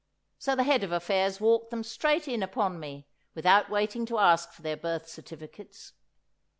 [0.39, 3.05] So the Head of Affairs walked them straight in upon me,
[3.35, 5.93] without waiting to ask for their birth certificates.